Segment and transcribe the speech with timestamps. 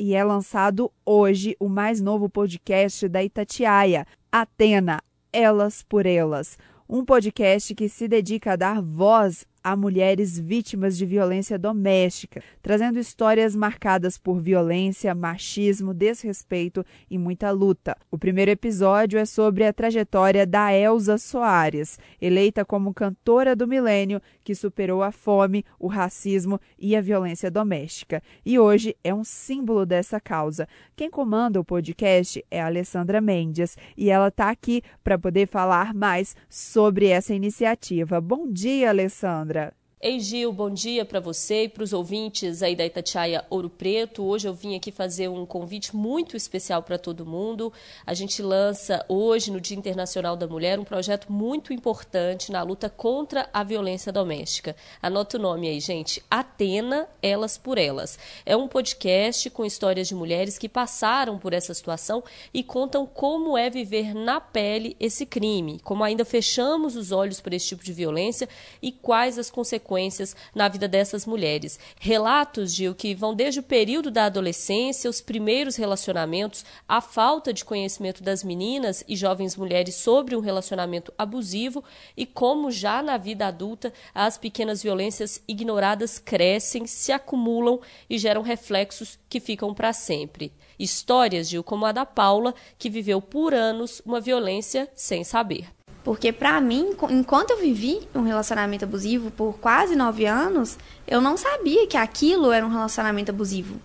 [0.00, 6.56] e é lançado hoje o mais novo podcast da Itatiaia, Atena, Elas por Elas,
[6.88, 12.98] um podcast que se dedica a dar voz a mulheres vítimas de violência doméstica, trazendo
[12.98, 17.96] histórias marcadas por violência, machismo, desrespeito e muita luta.
[18.10, 24.20] O primeiro episódio é sobre a trajetória da Elza Soares, eleita como cantora do milênio
[24.42, 28.22] que superou a fome, o racismo e a violência doméstica.
[28.44, 30.66] E hoje é um símbolo dessa causa.
[30.96, 35.92] Quem comanda o podcast é a Alessandra Mendes e ela está aqui para poder falar
[35.92, 38.20] mais sobre essa iniciativa.
[38.20, 39.49] Bom dia, Alessandra.
[39.50, 39.79] Sandra.
[40.02, 44.24] Ei Gil, bom dia para você e para os ouvintes aí da Itatiaia Ouro Preto.
[44.24, 47.70] Hoje eu vim aqui fazer um convite muito especial para todo mundo.
[48.06, 52.88] A gente lança hoje, no Dia Internacional da Mulher, um projeto muito importante na luta
[52.88, 54.74] contra a violência doméstica.
[55.02, 56.24] Anota o nome aí, gente.
[56.30, 58.18] Atena, Elas por Elas.
[58.46, 62.24] É um podcast com histórias de mulheres que passaram por essa situação
[62.54, 67.54] e contam como é viver na pele esse crime, como ainda fechamos os olhos para
[67.54, 68.48] esse tipo de violência
[68.80, 71.78] e quais as consequências consequências na vida dessas mulheres.
[71.98, 77.64] Relatos, Gil, que vão desde o período da adolescência, os primeiros relacionamentos, a falta de
[77.64, 81.82] conhecimento das meninas e jovens mulheres sobre um relacionamento abusivo
[82.16, 88.42] e como já na vida adulta as pequenas violências ignoradas crescem, se acumulam e geram
[88.42, 90.52] reflexos que ficam para sempre.
[90.78, 95.79] Histórias, Gil, como a da Paula, que viveu por anos uma violência sem saber.
[96.02, 101.36] Porque para mim, enquanto eu vivi um relacionamento abusivo por quase nove anos, eu não
[101.36, 103.80] sabia que aquilo era um relacionamento abusivo.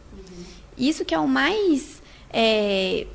[0.78, 3.08] Isso que é o mais é,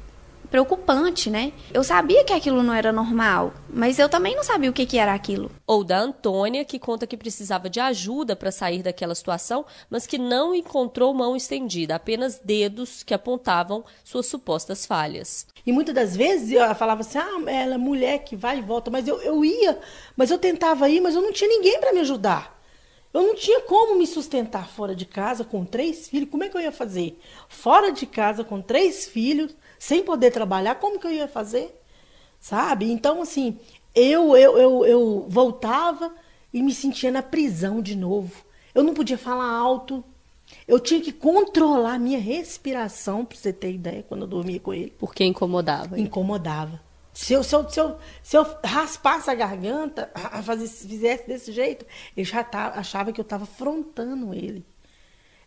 [0.51, 1.53] preocupante, né?
[1.73, 4.99] Eu sabia que aquilo não era normal, mas eu também não sabia o que, que
[4.99, 5.51] era aquilo.
[5.67, 10.19] Ou da Antônia, que conta que precisava de ajuda para sair daquela situação, mas que
[10.19, 15.47] não encontrou mão estendida, apenas dedos que apontavam suas supostas falhas.
[15.65, 18.91] E muitas das vezes eu falava assim: ah, ela é mulher que vai e volta,
[18.91, 19.79] mas eu, eu ia,
[20.17, 22.60] mas eu tentava ir, mas eu não tinha ninguém para me ajudar.
[23.13, 26.31] Eu não tinha como me sustentar fora de casa com três filhos.
[26.31, 27.19] Como é que eu ia fazer?
[27.49, 31.77] Fora de casa com três filhos, sem poder trabalhar, como que eu ia fazer?
[32.39, 32.91] Sabe?
[32.91, 33.59] Então, assim,
[33.95, 36.15] eu, eu, eu, eu voltava
[36.55, 38.45] e me sentia na prisão de novo.
[38.75, 40.05] Eu não podia falar alto.
[40.67, 44.73] Eu tinha que controlar a minha respiração, para você ter ideia, quando eu dormia com
[44.73, 44.93] ele.
[44.99, 45.99] Porque incomodava.
[45.99, 46.81] Incomodava.
[47.13, 50.11] Se eu, se, eu, se, eu, se eu raspasse a garganta,
[50.45, 51.85] fazer, fizesse desse jeito,
[52.17, 54.65] ele já tá, achava que eu estava afrontando ele.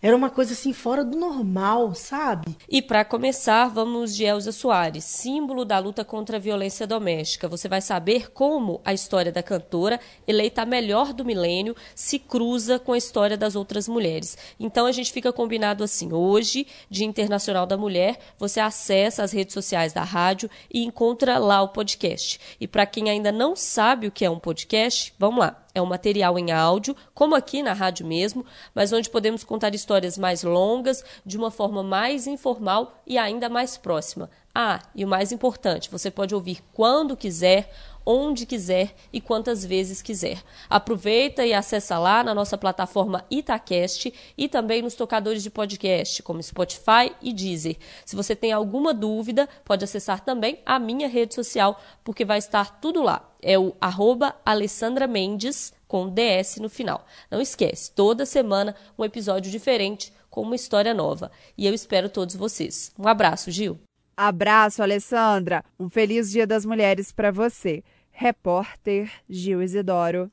[0.04, 2.58] Era uma coisa assim fora do normal, sabe?
[2.68, 7.48] E para começar, vamos de Elza Soares, símbolo da luta contra a violência doméstica.
[7.48, 9.98] Você vai saber como a história da cantora,
[10.28, 14.38] eleita a melhor do milênio, se cruza com a história das outras mulheres.
[14.60, 19.54] Então a gente fica combinado assim: hoje, Dia Internacional da Mulher, você acessa as redes
[19.54, 22.42] sociais da rádio e encontra lá o podcast.
[22.60, 25.86] E para quem ainda não sabe o que é um podcast, vamos lá é um
[25.86, 31.04] material em áudio, como aqui na rádio mesmo, mas onde podemos contar histórias mais longas,
[31.26, 34.30] de uma forma mais informal e ainda mais próxima.
[34.56, 37.74] Ah, e o mais importante, você pode ouvir quando quiser,
[38.06, 40.44] onde quiser e quantas vezes quiser.
[40.70, 46.44] Aproveita e acessa lá na nossa plataforma Itacast e também nos tocadores de podcast, como
[46.44, 47.78] Spotify e Deezer.
[48.06, 52.80] Se você tem alguma dúvida, pode acessar também a minha rede social, porque vai estar
[52.80, 53.28] tudo lá.
[53.42, 57.08] É o arroba Alessandra Mendes, com DS no final.
[57.32, 61.32] Não esquece, toda semana um episódio diferente com uma história nova.
[61.58, 62.92] E eu espero todos vocês.
[63.00, 63.80] Um abraço, Gil.
[64.16, 65.64] Abraço, Alessandra.
[65.80, 67.84] Um feliz Dia das Mulheres para você.
[68.12, 70.32] Repórter Gil Isidoro.